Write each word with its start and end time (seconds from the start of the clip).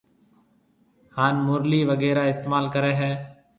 هانَ 1.17 1.35
مُرلِي 1.47 1.79
وغيره 1.89 2.23
استعمال 2.33 2.65
ڪريَ 2.75 2.93
هيَ 3.01 3.11